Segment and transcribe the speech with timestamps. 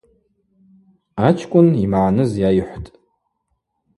[1.27, 2.89] Ачкӏвын ймагӏныз йайхӏвтӏ.